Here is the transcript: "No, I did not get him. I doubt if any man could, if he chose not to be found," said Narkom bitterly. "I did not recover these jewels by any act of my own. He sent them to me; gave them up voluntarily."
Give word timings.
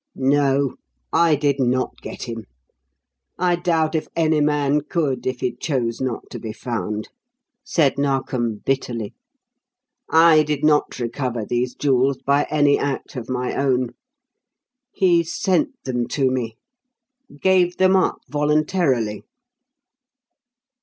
"No, 0.15 0.77
I 1.13 1.35
did 1.35 1.59
not 1.59 2.01
get 2.01 2.23
him. 2.23 2.45
I 3.37 3.55
doubt 3.55 3.93
if 3.93 4.07
any 4.15 4.41
man 4.41 4.81
could, 4.89 5.27
if 5.27 5.41
he 5.41 5.55
chose 5.55 6.01
not 6.01 6.23
to 6.31 6.39
be 6.39 6.51
found," 6.53 7.09
said 7.63 7.99
Narkom 7.99 8.63
bitterly. 8.65 9.13
"I 10.09 10.41
did 10.41 10.63
not 10.63 10.97
recover 10.97 11.45
these 11.45 11.75
jewels 11.75 12.17
by 12.17 12.47
any 12.49 12.79
act 12.79 13.15
of 13.15 13.29
my 13.29 13.53
own. 13.53 13.91
He 14.91 15.23
sent 15.23 15.69
them 15.83 16.07
to 16.07 16.31
me; 16.31 16.57
gave 17.39 17.77
them 17.77 17.95
up 17.95 18.21
voluntarily." 18.27 19.21